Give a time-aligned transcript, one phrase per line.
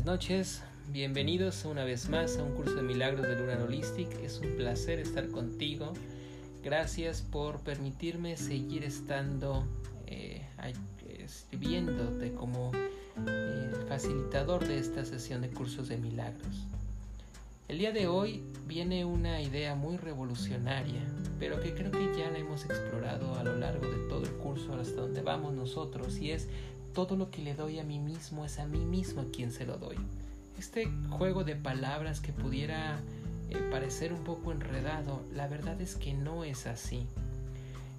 [0.00, 0.62] buenas noches.
[0.92, 4.08] Bienvenidos una vez más a un curso de milagros de Lunar Holistic.
[4.24, 5.92] Es un placer estar contigo.
[6.64, 9.66] Gracias por permitirme seguir estando
[10.06, 10.40] eh,
[11.06, 12.70] escribiéndote como
[13.26, 16.64] eh, facilitador de esta sesión de cursos de milagros.
[17.68, 21.02] El día de hoy viene una idea muy revolucionaria,
[21.38, 24.72] pero que creo que ya la hemos explorado a lo largo de todo el curso
[24.74, 26.48] hasta donde vamos nosotros, y es
[26.92, 29.66] todo lo que le doy a mí mismo es a mí mismo a quien se
[29.66, 29.96] lo doy.
[30.58, 33.00] Este juego de palabras que pudiera
[33.50, 37.06] eh, parecer un poco enredado, la verdad es que no es así.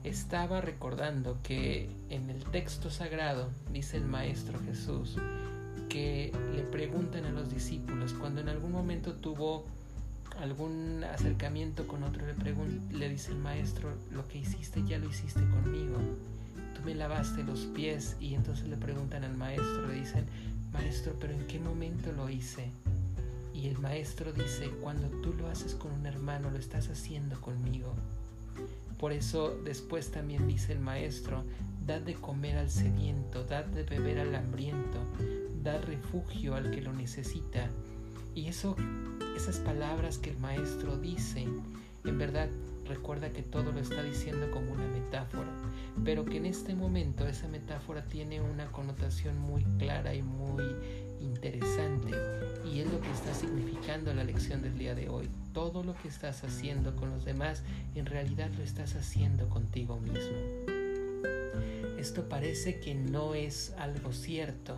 [0.04, 5.18] Estaba recordando que en el texto sagrado dice el Maestro Jesús
[5.90, 9.66] que le preguntan a los discípulos cuando en algún momento tuvo
[10.40, 15.42] algún acercamiento con otro le, le dice el maestro lo que hiciste ya lo hiciste
[15.42, 15.98] conmigo
[16.86, 20.26] me lavaste los pies y entonces le preguntan al maestro, le dicen,
[20.74, 22.72] maestro, pero ¿en qué momento lo hice?
[23.54, 27.94] Y el maestro dice, cuando tú lo haces con un hermano, lo estás haciendo conmigo.
[28.98, 31.44] Por eso después también dice el maestro,
[31.86, 35.00] dad de comer al sediento, dad de beber al hambriento,
[35.64, 37.70] dad refugio al que lo necesita.
[38.34, 38.76] Y eso,
[39.36, 41.48] esas palabras que el maestro dice,
[42.06, 42.50] en verdad
[42.86, 45.50] recuerda que todo lo está diciendo como una metáfora,
[46.04, 50.64] pero que en este momento esa metáfora tiene una connotación muy clara y muy
[51.22, 52.12] interesante
[52.66, 55.30] y es lo que está significando la lección del día de hoy.
[55.54, 57.64] Todo lo que estás haciendo con los demás
[57.96, 60.38] en realidad lo estás haciendo contigo mismo.
[61.98, 64.78] Esto parece que no es algo cierto,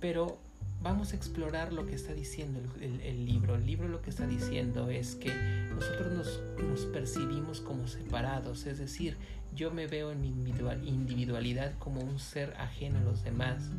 [0.00, 0.38] pero
[0.84, 3.54] vamos a explorar lo que está diciendo el, libro.
[3.54, 5.34] El libro lo que está diciendo es que
[5.74, 9.16] nosotros nos, nos, percibimos como separados, es decir,
[9.54, 13.70] yo me veo en mi individualidad como un ser ajeno a los demás,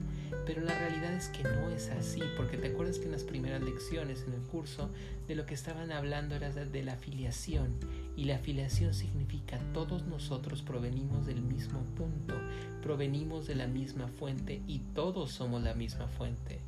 [0.47, 3.61] pero la realidad es que no es así, porque te acuerdas que en las primeras
[3.61, 4.89] lecciones en el curso
[5.27, 7.75] de lo que estaban hablando era de la afiliación,
[8.17, 12.33] y la afiliación significa todos nosotros provenimos del mismo punto,
[12.81, 16.61] provenimos de la misma fuente y todos somos la misma fuente.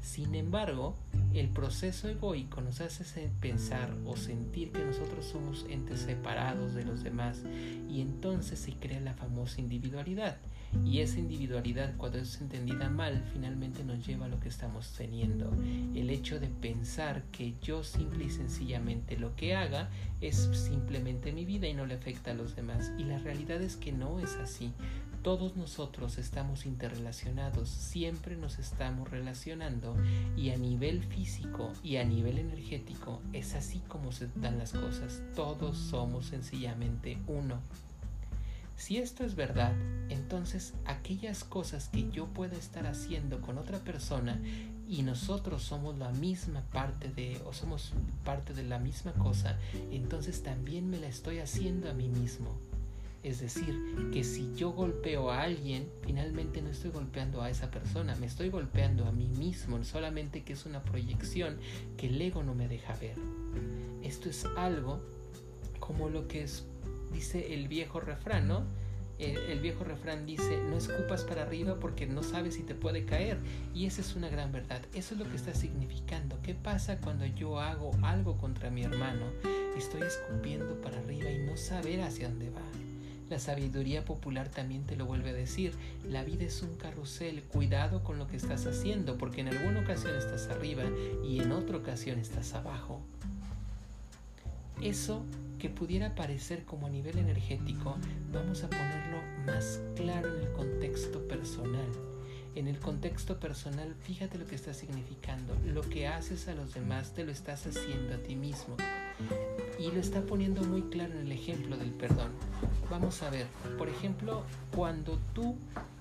[0.00, 0.96] Sin embargo,
[1.34, 7.02] el proceso egoico nos hace pensar o sentir que nosotros somos entes separados de los
[7.02, 7.42] demás
[7.88, 10.38] y entonces se crea la famosa individualidad.
[10.84, 15.50] Y esa individualidad, cuando es entendida mal, finalmente nos lleva a lo que estamos teniendo.
[15.94, 19.88] El hecho de pensar que yo simple y sencillamente lo que haga
[20.20, 22.92] es simplemente mi vida y no le afecta a los demás.
[22.98, 24.72] Y la realidad es que no es así.
[25.28, 29.94] Todos nosotros estamos interrelacionados, siempre nos estamos relacionando
[30.38, 35.20] y a nivel físico y a nivel energético es así como se dan las cosas.
[35.36, 37.60] Todos somos sencillamente uno.
[38.78, 39.74] Si esto es verdad,
[40.08, 44.40] entonces aquellas cosas que yo pueda estar haciendo con otra persona
[44.88, 47.92] y nosotros somos la misma parte de o somos
[48.24, 49.58] parte de la misma cosa,
[49.90, 52.67] entonces también me la estoy haciendo a mí mismo.
[53.22, 53.74] Es decir,
[54.12, 58.48] que si yo golpeo a alguien, finalmente no estoy golpeando a esa persona, me estoy
[58.48, 61.58] golpeando a mí mismo, solamente que es una proyección
[61.96, 63.16] que el ego no me deja ver.
[64.02, 65.00] Esto es algo
[65.80, 66.64] como lo que es,
[67.12, 68.64] dice el viejo refrán, ¿no?
[69.18, 73.04] El, el, viejo refrán dice, no escupas para arriba porque no sabes si te puede
[73.04, 73.38] caer.
[73.74, 74.80] Y esa es una gran verdad.
[74.94, 76.38] Eso es lo que está significando.
[76.40, 79.26] ¿Qué pasa cuando yo hago algo contra mi hermano?
[79.76, 82.87] Estoy escupiendo para arriba y no saber hacia dónde va.
[83.30, 85.74] La sabiduría popular también te lo vuelve a decir.
[86.08, 87.42] La vida es un carrusel.
[87.42, 90.84] Cuidado con lo que estás haciendo, porque en alguna ocasión estás arriba
[91.24, 93.02] y en otra ocasión estás abajo.
[94.80, 95.24] Eso
[95.58, 97.96] que pudiera parecer como a nivel energético,
[98.32, 100.52] vamos a ponerlo más claro en el
[102.98, 105.54] contexto personal, fíjate lo que está significando.
[105.64, 108.76] Lo que haces a los demás te lo estás haciendo a ti mismo.
[109.78, 112.32] Y lo está poniendo muy claro en el ejemplo del perdón.
[112.90, 113.46] Vamos a ver,
[113.78, 114.42] por ejemplo,
[114.74, 115.54] cuando tú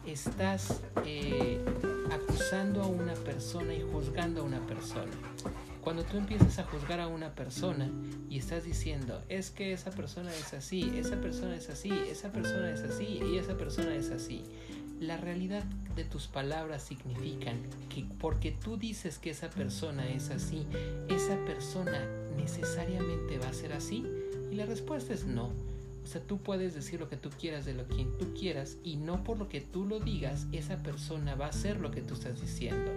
[0.07, 1.63] estás eh,
[2.12, 5.12] acusando a una persona y juzgando a una persona.
[5.83, 7.92] Cuando tú empiezas a juzgar a una persona
[8.27, 12.71] y estás diciendo, es que esa persona es así, esa persona es así, esa persona
[12.71, 14.44] es así y esa persona es así.
[14.99, 15.63] La realidad
[15.95, 17.57] de tus palabras significan
[17.89, 20.65] que porque tú dices que esa persona es así,
[21.07, 22.03] esa persona
[22.35, 24.05] necesariamente va a ser así.
[24.51, 25.51] Y la respuesta es no.
[26.03, 28.95] O sea, tú puedes decir lo que tú quieras de lo que tú quieras y
[28.95, 32.13] no por lo que tú lo digas, esa persona va a hacer lo que tú
[32.13, 32.91] estás diciendo.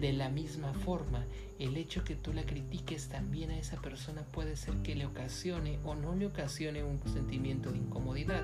[0.00, 1.24] De la misma forma,
[1.58, 5.78] el hecho que tú la critiques también a esa persona puede ser que le ocasione
[5.84, 8.42] o no le ocasione un sentimiento de incomodidad.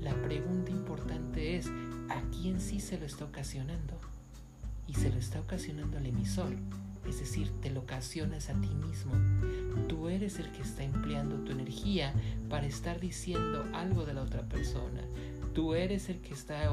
[0.00, 1.68] La pregunta importante es,
[2.08, 3.98] ¿a quién sí se lo está ocasionando?
[4.88, 6.56] y se lo está ocasionando al emisor.
[7.06, 9.12] Es decir, te lo ocasionas a ti mismo.
[9.86, 12.12] Tú eres el que está empleando tu energía
[12.48, 15.02] para estar diciendo algo de la otra persona.
[15.58, 16.72] Tú eres el que está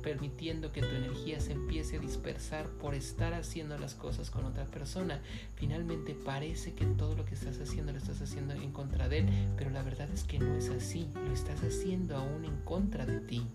[0.00, 4.64] permitiendo que tu energía se empiece a dispersar por estar haciendo las cosas con otra
[4.64, 5.20] persona.
[5.56, 9.28] Finalmente parece que todo lo que estás haciendo lo estás haciendo en contra de él,
[9.58, 11.06] pero la verdad es que no es así.
[11.14, 13.46] Lo estás haciendo aún en contra de ti.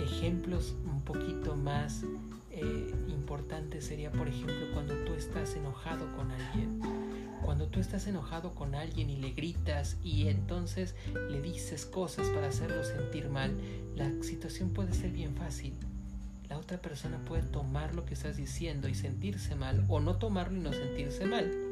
[0.00, 2.04] Ejemplos un poquito más
[2.52, 6.97] eh, importantes sería, por ejemplo, cuando tú estás enojado con alguien
[7.48, 10.94] cuando tú estás enojado con alguien y le gritas y entonces
[11.30, 13.56] le dices cosas para hacerlo sentir mal,
[13.96, 15.72] la situación puede ser bien fácil.
[16.50, 20.58] La otra persona puede tomar lo que estás diciendo y sentirse mal o no tomarlo
[20.58, 21.67] y no sentirse mal.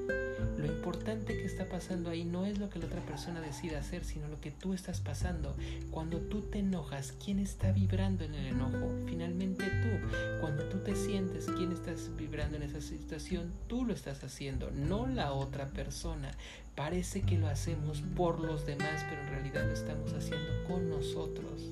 [0.58, 4.04] Lo importante que está pasando ahí no es lo que la otra persona decida hacer,
[4.04, 5.56] sino lo que tú estás pasando.
[5.90, 8.90] Cuando tú te enojas, ¿quién está vibrando en el enojo?
[9.06, 10.08] Finalmente tú.
[10.40, 13.52] Cuando tú te sientes, ¿quién estás vibrando en esa situación?
[13.66, 16.30] Tú lo estás haciendo, no la otra persona.
[16.74, 21.70] Parece que lo hacemos por los demás, pero en realidad lo estamos haciendo con nosotros.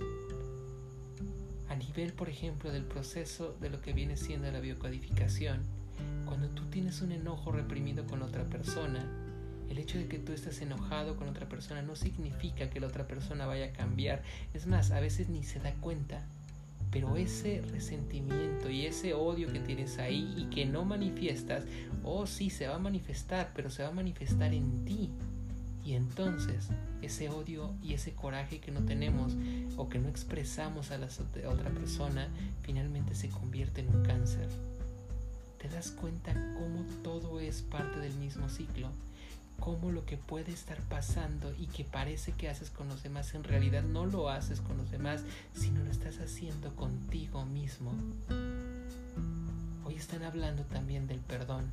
[1.68, 5.64] A nivel, por ejemplo, del proceso de lo que viene siendo la biocodificación,
[6.24, 9.04] cuando tú tienes un enojo reprimido con otra persona,
[9.70, 13.06] el hecho de que tú estés enojado con otra persona no significa que la otra
[13.06, 14.22] persona vaya a cambiar.
[14.52, 16.22] Es más, a veces ni se da cuenta.
[16.90, 21.64] Pero ese resentimiento y ese odio que tienes ahí y que no manifiestas,
[22.04, 25.10] oh sí, se va a manifestar, pero se va a manifestar en ti.
[25.84, 26.68] Y entonces
[27.02, 29.36] ese odio y ese coraje que no tenemos
[29.76, 31.08] o que no expresamos a la
[31.48, 32.28] otra persona
[32.62, 34.48] finalmente se convierte en un cáncer
[35.64, 38.90] te das cuenta cómo todo es parte del mismo ciclo,
[39.58, 43.44] cómo lo que puede estar pasando y que parece que haces con los demás en
[43.44, 45.22] realidad no lo haces con los demás,
[45.54, 47.94] sino lo estás haciendo contigo mismo.
[49.86, 51.64] Hoy están hablando también del perdón.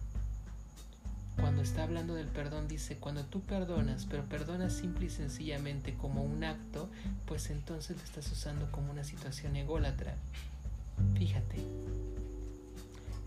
[1.35, 6.23] Cuando está hablando del perdón dice, cuando tú perdonas, pero perdonas simple y sencillamente como
[6.23, 6.89] un acto,
[7.25, 10.15] pues entonces lo estás usando como una situación ególatra.
[11.17, 11.57] Fíjate,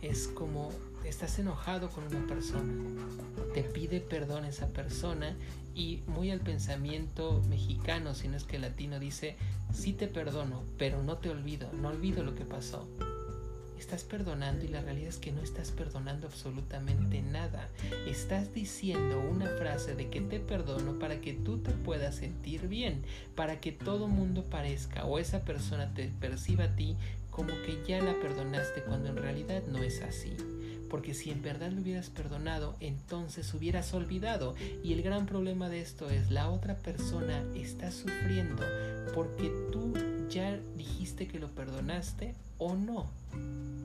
[0.09, 0.71] es como
[1.05, 2.73] estás enojado con una persona,
[3.53, 5.37] te pide perdón esa persona
[5.75, 9.37] y muy al pensamiento mexicano, si no es que latino, dice,
[9.73, 12.89] sí te perdono, pero no te olvido, no olvido lo que pasó.
[13.79, 17.69] Estás perdonando y la realidad es que no estás perdonando absolutamente nada.
[18.07, 23.03] Estás diciendo una frase de que te perdono para que tú te puedas sentir bien,
[23.35, 26.97] para que todo mundo parezca o esa persona te perciba a ti
[27.35, 30.37] como que ya la perdonaste cuando en realidad no es así.
[30.89, 34.55] Porque si en verdad lo hubieras perdonado, entonces hubieras olvidado.
[34.85, 38.63] Y el gran problema de esto es la otra persona está sufriendo
[39.13, 39.93] porque tú
[40.31, 43.11] ya dijiste que lo perdonaste o no.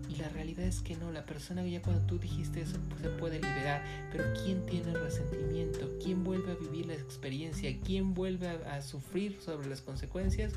[0.08, 3.10] Y la realidad es que no, la persona ya cuando tú dijiste eso pues, se
[3.10, 5.90] puede liberar, pero ¿quién tiene resentimiento?
[6.04, 7.76] ¿Quién vuelve a vivir la experiencia?
[7.84, 10.54] ¿Quién vuelve a, a sufrir sobre las consecuencias?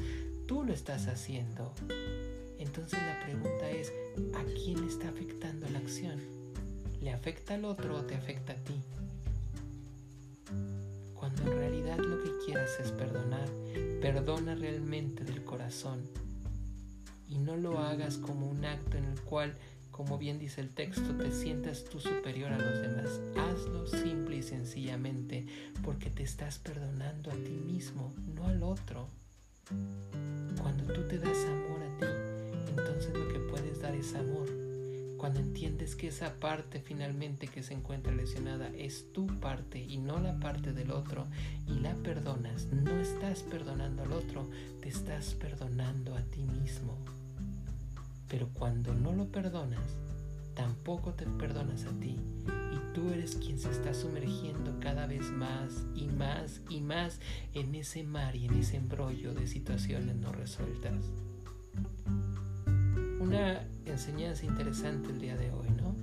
[0.47, 1.73] Tú lo estás haciendo.
[2.63, 3.93] Entonces la pregunta es,
[4.35, 6.21] ¿a quién está afectando la acción?
[7.01, 8.75] ¿Le afecta al otro o te afecta a ti?
[11.15, 13.49] Cuando en realidad lo que quieras es perdonar,
[14.01, 16.03] perdona realmente del corazón
[17.29, 19.57] y no lo hagas como un acto en el cual,
[19.91, 23.21] como bien dice el texto, te sientas tú superior a los demás.
[23.37, 25.47] Hazlo simple y sencillamente
[25.83, 29.09] porque te estás perdonando a ti mismo, no al otro.
[35.23, 40.19] Cuando entiendes que esa parte finalmente que se encuentra lesionada es tu parte y no
[40.19, 41.29] la parte del otro
[41.69, 44.51] y la perdonas, no estás perdonando al otro,
[44.81, 46.99] te estás perdonando a ti mismo.
[48.27, 49.95] Pero cuando no lo perdonas,
[50.57, 52.19] tampoco te perdonas a ti
[52.73, 57.21] y tú eres quien se está sumergiendo cada vez más y más y más
[57.55, 61.13] en ese mar y en ese embrollo de situaciones no resueltas
[63.21, 65.95] una enseñanza interesante el día de hoy, ¿no?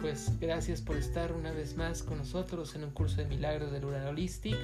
[0.00, 3.84] Pues gracias por estar una vez más con nosotros en un curso de milagros del
[3.84, 4.56] Uran Holistic.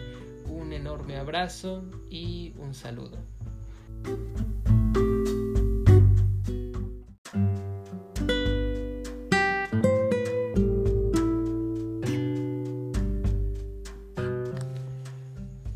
[0.49, 3.17] Un enorme abrazo y un saludo.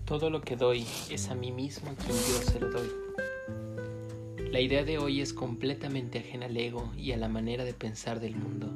[0.05, 2.89] Todo lo que doy es a mí mismo quien yo se lo doy.
[4.55, 8.21] La idea de hoy es completamente ajena al ego y a la manera de pensar
[8.21, 8.73] del mundo.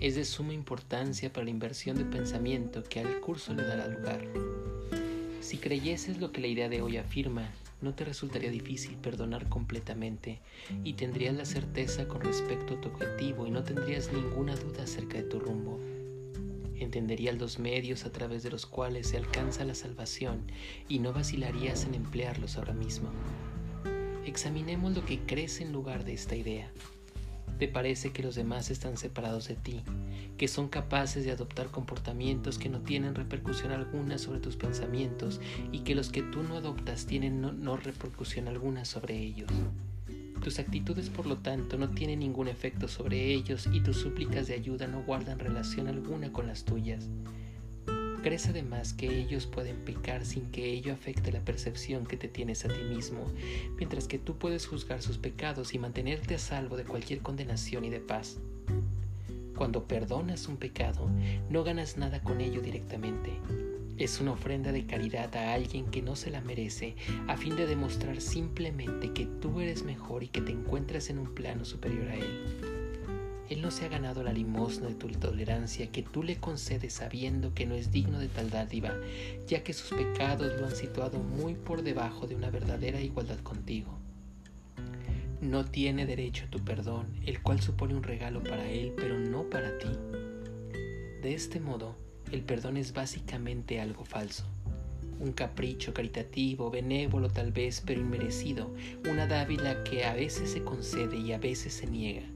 [0.00, 4.26] Es de suma importancia para la inversión de pensamiento que al curso le dará lugar.
[5.40, 10.40] Si creyeses lo que la idea de hoy afirma, no te resultaría difícil perdonar completamente
[10.82, 15.18] y tendrías la certeza con respecto a tu objetivo y no tendrías ninguna duda acerca
[15.18, 15.78] de tu rumbo.
[16.74, 20.50] Entenderías los medios a través de los cuales se alcanza la salvación
[20.88, 23.10] y no vacilarías en emplearlos ahora mismo.
[24.26, 26.70] Examinemos lo que crees en lugar de esta idea.
[27.58, 29.82] Te parece que los demás están separados de ti,
[30.36, 35.40] que son capaces de adoptar comportamientos que no tienen repercusión alguna sobre tus pensamientos
[35.72, 39.50] y que los que tú no adoptas tienen no, repercusión alguna sobre ellos.
[40.42, 44.54] Tus actitudes, por lo tanto, no tienen ningún efecto sobre ellos y tus súplicas de
[44.54, 47.08] ayuda no guardan relación alguna con las tuyas.
[48.22, 52.66] Crees además que ellos pueden pecar sin que ello afecte la percepción que te tienes
[52.66, 53.24] a ti mismo,
[53.78, 57.90] mientras que tú puedes juzgar sus pecados y mantenerte a salvo de cualquier condenación y
[57.90, 58.36] de paz.
[59.56, 61.08] Cuando perdonas un pecado,
[61.48, 63.32] no ganas nada con ello directamente.
[63.96, 66.96] Es una ofrenda de caridad a alguien que no se la merece,
[67.26, 71.34] a fin de demostrar simplemente que tú eres mejor y que te encuentras en un
[71.34, 72.69] plano superior a él.
[73.50, 77.52] Él no se ha ganado la limosna de tu tolerancia que tú le concedes sabiendo
[77.52, 78.94] que no es digno de tal dádiva,
[79.48, 83.98] ya que sus pecados lo han situado muy por debajo de una verdadera igualdad contigo.
[85.40, 89.50] No tiene derecho a tu perdón, el cual supone un regalo para él, pero no
[89.50, 89.88] para ti.
[91.20, 91.96] De este modo,
[92.30, 94.46] el perdón es básicamente algo falso
[95.20, 98.74] un capricho caritativo, benévolo tal vez, pero inmerecido,
[99.08, 102.26] una dávila que a veces se concede y a veces se niega.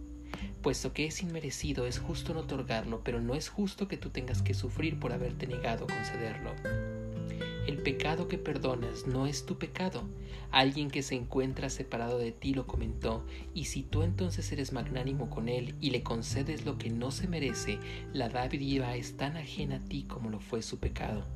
[0.64, 4.40] Puesto que es inmerecido, es justo no otorgarlo, pero no es justo que tú tengas
[4.40, 6.52] que sufrir por haberte negado a concederlo.
[7.66, 10.04] El pecado que perdonas no es tu pecado.
[10.52, 15.28] Alguien que se encuentra separado de ti lo comentó, y si tú entonces eres magnánimo
[15.28, 17.78] con él y le concedes lo que no se merece,
[18.14, 21.26] la dádiva es tan ajena a ti como lo fue su pecado.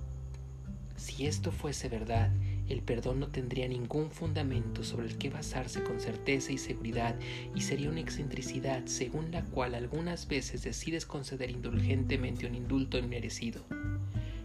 [0.97, 2.33] Si esto fuese verdad,
[2.69, 7.17] el perdón no tendría ningún fundamento sobre el que basarse con certeza y seguridad
[7.55, 13.65] y sería una excentricidad según la cual algunas veces decides conceder indulgentemente un indulto inmerecido.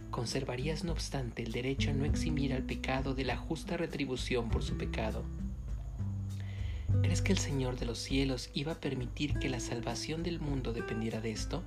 [0.09, 4.63] Conservarías no obstante el derecho a no eximir al pecado de la justa retribución por
[4.63, 5.23] su pecado.
[7.01, 10.71] ¿Crees que el Señor de los cielos iba a permitir que la salvación del mundo
[10.71, 11.63] dependiera de esto?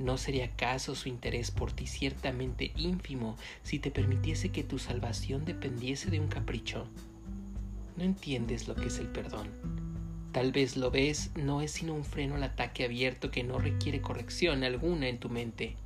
[0.00, 5.44] ¿No sería acaso su interés por ti ciertamente ínfimo si te permitiese que tu salvación
[5.44, 6.86] dependiese de un capricho?
[7.98, 9.48] No entiendes lo que es el perdón.
[10.32, 14.00] Tal vez lo ves, no es sino un freno al ataque abierto que no requiere
[14.00, 15.76] corrección alguna en tu mente.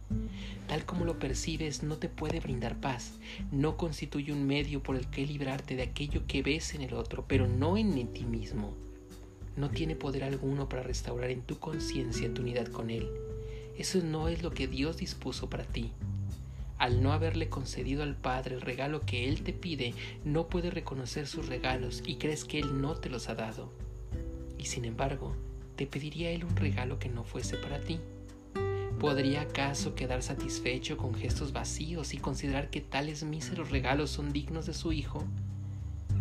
[0.69, 3.15] Tal como lo percibes, no te puede brindar paz,
[3.51, 7.25] no constituye un medio por el que librarte de aquello que ves en el otro,
[7.27, 8.77] pero no en ti mismo.
[9.57, 13.09] No tiene poder alguno para restaurar en tu conciencia tu unidad con Él
[13.77, 15.91] eso no es lo que Dios dispuso para ti.
[16.79, 21.27] Al no haberle concedido al Padre el regalo que Él te pide, no puedes reconocer
[21.27, 23.73] sus regalos y crees que Él no te los ha dado.
[24.59, 25.35] Y sin embargo,
[25.77, 27.99] te pediría Él un regalo que no fuese para ti.
[28.99, 34.67] ¿Podría acaso quedar satisfecho con gestos vacíos y considerar que tales míseros regalos son dignos
[34.67, 35.25] de su Hijo?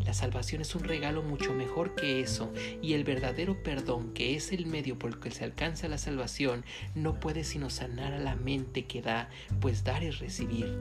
[0.05, 4.51] La salvación es un regalo mucho mejor que eso, y el verdadero perdón, que es
[4.51, 8.35] el medio por el que se alcanza la salvación, no puede sino sanar a la
[8.35, 9.29] mente que da,
[9.61, 10.77] pues dar es recibir.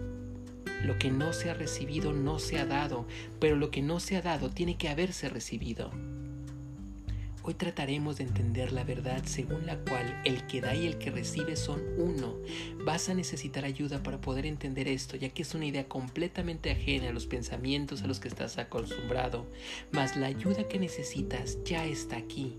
[0.84, 3.06] Lo que no se ha recibido no se ha dado,
[3.38, 5.92] pero lo que no se ha dado tiene que haberse recibido.
[7.44, 11.10] Hoy trataremos de entender la verdad según la cual el que da y el que
[11.10, 12.36] recibe son uno.
[12.84, 17.08] Vas a necesitar ayuda para poder entender esto, ya que es una idea completamente ajena
[17.08, 19.46] a los pensamientos a los que estás acostumbrado,
[19.90, 22.56] mas la ayuda que necesitas ya está aquí.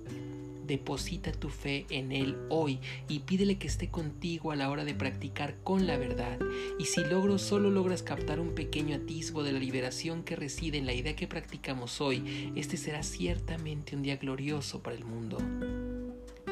[0.74, 4.96] Deposita tu fe en Él hoy y pídele que esté contigo a la hora de
[4.96, 6.40] practicar con la verdad.
[6.80, 10.88] Y si logro solo logras captar un pequeño atisbo de la liberación que reside en
[10.88, 15.38] la idea que practicamos hoy, este será ciertamente un día glorioso para el mundo.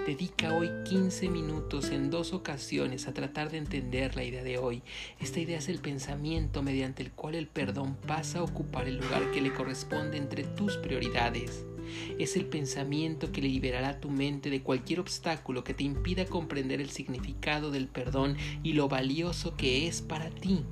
[0.05, 4.83] Dedica hoy 15 minutos en dos ocasiones a tratar de entender la idea de hoy.
[5.19, 9.31] Esta idea es el pensamiento mediante el cual el perdón pasa a ocupar el lugar
[9.31, 11.65] que le corresponde entre tus prioridades.
[12.19, 16.89] Es el pensamiento que liberará tu mente de cualquier obstáculo que te impida comprender el
[16.89, 20.63] significado del perdón y lo valioso que es para ti.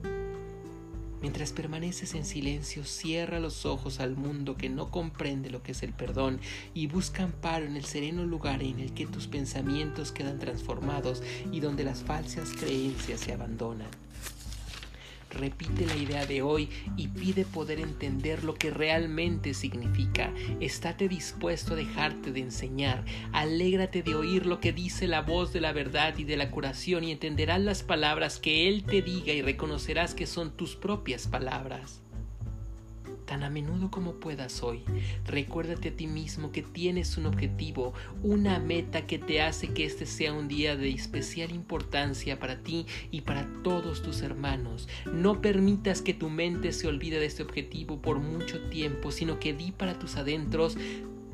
[1.21, 5.83] Mientras permaneces en silencio, cierra los ojos al mundo que no comprende lo que es
[5.83, 6.39] el perdón
[6.73, 11.59] y busca amparo en el sereno lugar en el que tus pensamientos quedan transformados y
[11.59, 13.89] donde las falsas creencias se abandonan.
[15.29, 20.33] Repite la idea de hoy y pide poder entender lo que realmente significa.
[20.59, 23.05] Estate dispuesto a dejarte de enseñar.
[23.31, 27.03] Alégrate de oír lo que dice la voz de la verdad y de la curación
[27.03, 32.01] y entenderás las palabras que Él te diga y reconocerás que son tus propias palabras.
[33.29, 34.81] Tan a menudo como puedas hoy.
[35.27, 37.93] Recuérdate a ti mismo que tienes un objetivo,
[38.23, 42.87] una meta que te hace que este sea un día de especial importancia para ti
[43.11, 44.89] y para todos tus hermanos.
[45.13, 49.53] No permitas que tu mente se olvide de este objetivo por mucho tiempo, sino que
[49.53, 50.75] di para tus adentros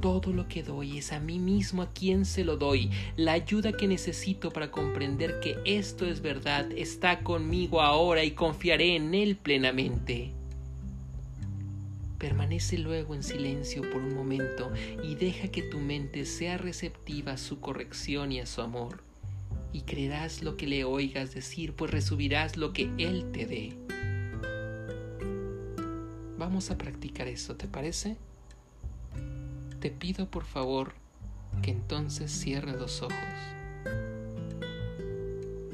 [0.02, 2.92] todo lo que doy es a mí mismo a quien se lo doy.
[3.16, 8.98] La ayuda que necesito para comprender que esto es verdad está conmigo ahora y confiaré
[8.98, 10.34] en él plenamente.
[12.18, 14.72] Permanece luego en silencio por un momento
[15.04, 19.04] y deja que tu mente sea receptiva a su corrección y a su amor.
[19.74, 23.78] Y creerás lo que le oigas decir, pues recibirás lo que Él te dé.
[26.38, 28.18] Vamos a practicar eso, ¿te parece?
[29.82, 30.94] Te pido por favor
[31.62, 33.18] que entonces cierre los ojos.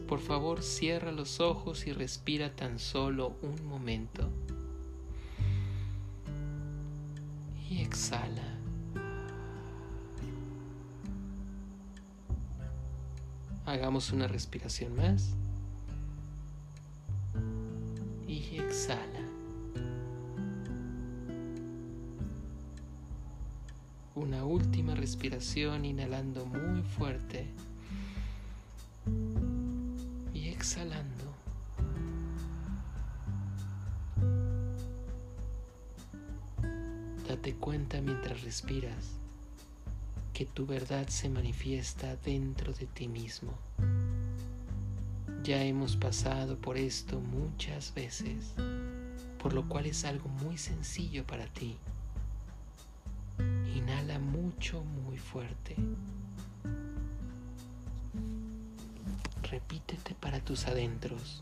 [0.08, 4.31] Por favor, cierra los ojos y respira tan solo un momento.
[7.92, 8.42] Exhala.
[13.66, 15.36] Hagamos una respiración más.
[18.28, 19.20] Y exhala.
[24.16, 27.46] Una última respiración inhalando muy fuerte
[30.34, 31.31] y exhalando.
[37.42, 39.14] Date cuenta mientras respiras
[40.32, 43.52] que tu verdad se manifiesta dentro de ti mismo.
[45.44, 48.54] Ya hemos pasado por esto muchas veces,
[49.42, 51.78] por lo cual es algo muy sencillo para ti.
[53.76, 55.76] Inhala mucho, muy fuerte.
[59.50, 61.42] Repítete para tus adentros.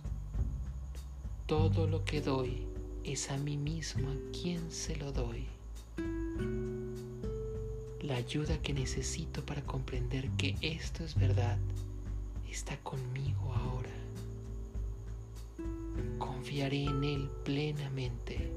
[1.46, 2.65] Todo lo que doy
[3.03, 5.59] es a mí mismo a quien se lo doy
[8.09, 11.57] la ayuda que necesito para comprender que esto es verdad
[12.50, 13.89] está conmigo ahora.
[16.17, 18.51] Confiaré en Él plenamente.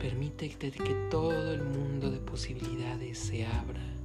[0.00, 3.97] Permítete que todo el mundo de posibilidades se abra.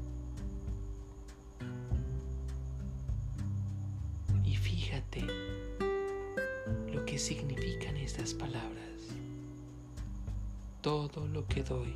[11.34, 11.96] Lo que doy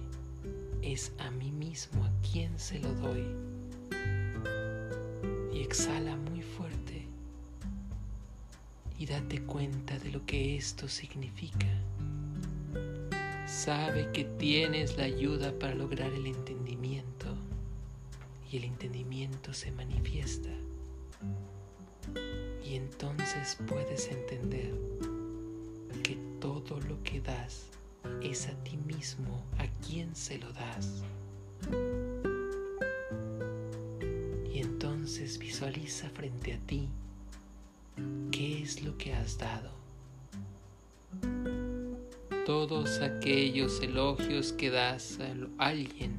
[0.81, 3.23] es a mí mismo a quien se lo doy.
[5.53, 7.05] Y exhala muy fuerte
[8.97, 11.67] y date cuenta de lo que esto significa.
[13.45, 17.27] Sabe que tienes la ayuda para lograr el entendimiento
[18.51, 20.49] y el entendimiento se manifiesta.
[22.65, 24.73] Y entonces puedes entender
[26.03, 27.76] que todo lo que das
[28.21, 31.03] es a ti mismo a quien se lo das.
[34.51, 36.89] Y entonces visualiza frente a ti
[38.31, 39.71] qué es lo que has dado.
[42.45, 46.17] Todos aquellos elogios que das a alguien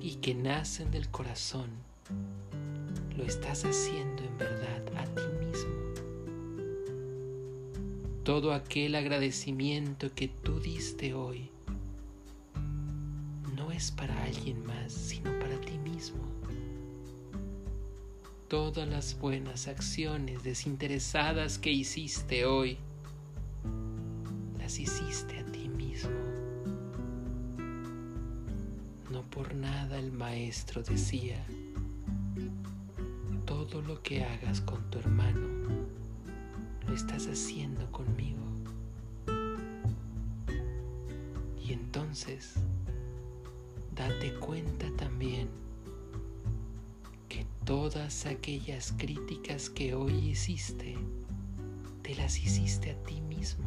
[0.00, 1.70] y que nacen del corazón,
[3.16, 5.22] lo estás haciendo en verdad a ti
[8.30, 11.50] todo aquel agradecimiento que tú diste hoy
[13.56, 16.22] no es para alguien más, sino para ti mismo.
[18.46, 22.78] Todas las buenas acciones desinteresadas que hiciste hoy,
[24.60, 26.14] las hiciste a ti mismo.
[29.10, 31.44] No por nada el maestro decía,
[33.44, 35.48] todo lo que hagas con tu hermano,
[36.90, 38.40] lo estás haciendo conmigo.
[41.64, 42.54] Y entonces,
[43.94, 45.48] date cuenta también
[47.28, 50.98] que todas aquellas críticas que hoy hiciste,
[52.02, 53.66] te las hiciste a ti mismo.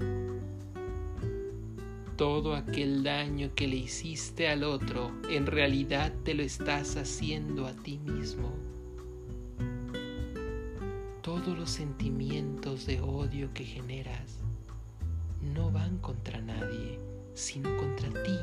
[2.17, 7.71] Todo aquel daño que le hiciste al otro, en realidad te lo estás haciendo a
[7.71, 8.62] ti mismo
[11.63, 14.39] los sentimientos de odio que generas
[15.55, 16.99] no van contra nadie,
[17.35, 18.37] sino contra ti.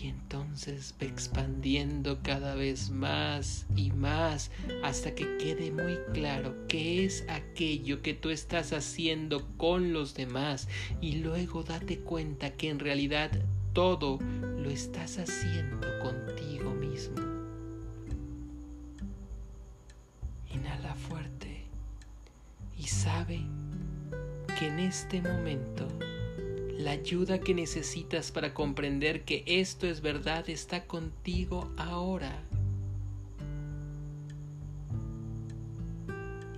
[0.00, 4.52] Y entonces ve expandiendo cada vez más y más
[4.84, 10.68] hasta que quede muy claro qué es aquello que tú estás haciendo con los demás
[11.00, 13.32] y luego date cuenta que en realidad
[13.72, 14.20] todo
[14.58, 17.23] lo estás haciendo contigo mismo.
[24.64, 25.86] En este momento
[26.78, 32.42] la ayuda que necesitas para comprender que esto es verdad está contigo ahora.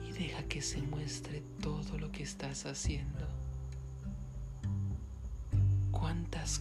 [0.09, 3.27] Y deja que se muestre todo lo que estás haciendo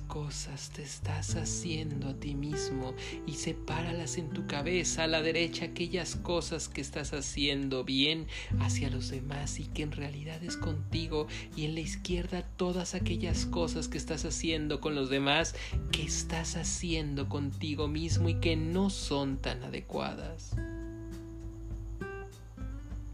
[0.07, 2.95] cosas te estás haciendo a ti mismo
[3.27, 8.27] y sepáralas en tu cabeza a la derecha aquellas cosas que estás haciendo bien
[8.59, 13.45] hacia los demás y que en realidad es contigo y en la izquierda todas aquellas
[13.45, 15.55] cosas que estás haciendo con los demás
[15.91, 20.55] que estás haciendo contigo mismo y que no son tan adecuadas.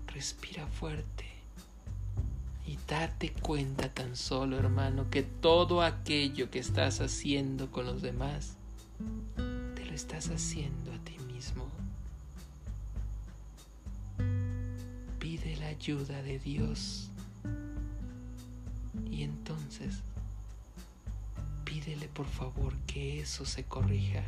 [0.08, 1.31] Respira fuerte
[2.72, 8.56] y date cuenta tan solo, hermano, que todo aquello que estás haciendo con los demás,
[9.76, 11.68] te lo estás haciendo a ti mismo.
[15.20, 17.10] Pide la ayuda de Dios
[19.12, 19.96] y entonces
[21.66, 24.24] pídele por favor que eso se corrija.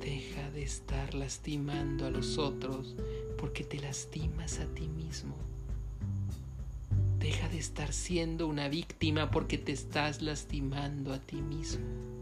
[0.00, 2.94] Deja de estar lastimando a los otros
[3.36, 5.36] porque te lastimas a ti mismo.
[7.64, 12.13] Estar siendo una víctima porque te estás lastimando a ti mismo.